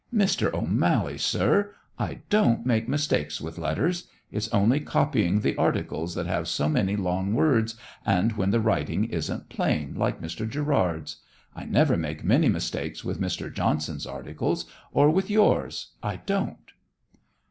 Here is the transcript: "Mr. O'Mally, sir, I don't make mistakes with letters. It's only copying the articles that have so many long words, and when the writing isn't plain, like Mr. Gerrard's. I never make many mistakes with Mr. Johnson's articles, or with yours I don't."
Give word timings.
"Mr. 0.11 0.51
O'Mally, 0.51 1.15
sir, 1.19 1.75
I 1.99 2.21
don't 2.31 2.65
make 2.65 2.89
mistakes 2.89 3.39
with 3.39 3.59
letters. 3.59 4.07
It's 4.31 4.47
only 4.47 4.79
copying 4.79 5.41
the 5.41 5.55
articles 5.57 6.15
that 6.15 6.25
have 6.25 6.47
so 6.47 6.67
many 6.67 6.95
long 6.95 7.35
words, 7.35 7.75
and 8.03 8.31
when 8.35 8.49
the 8.49 8.59
writing 8.59 9.03
isn't 9.03 9.49
plain, 9.49 9.93
like 9.93 10.19
Mr. 10.19 10.49
Gerrard's. 10.49 11.17
I 11.55 11.65
never 11.65 11.97
make 11.97 12.23
many 12.23 12.49
mistakes 12.49 13.05
with 13.05 13.21
Mr. 13.21 13.53
Johnson's 13.53 14.07
articles, 14.07 14.65
or 14.91 15.11
with 15.11 15.29
yours 15.29 15.91
I 16.01 16.15
don't." 16.15 16.71